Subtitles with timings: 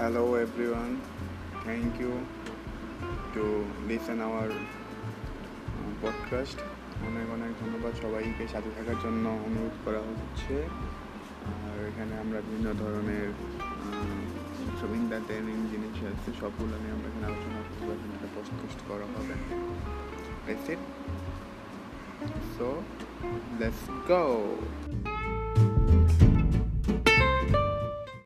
[0.00, 0.94] hello, everyone.
[1.66, 2.12] Thank you
[3.34, 3.44] to
[3.88, 4.60] listen our uh,
[6.02, 6.58] podcast
[7.02, 10.62] অনেক অনেক ধন্যবাদ সবাইকে সাথে থাকার জন্য অনুরোধ করা হচ্ছে।
[11.46, 13.32] আর এখানে আমরা বিভিন্ন ধরনের
[14.80, 19.34] সব এন্টারটেনিং জিনিস আছে, সবগুলো নিয়ে আমরা এখানে আলোচনা করব। এখানে একটা পডকাস্ট করা হবে।
[20.46, 20.82] That's it.
[22.58, 22.68] So,
[23.62, 25.09] let's go.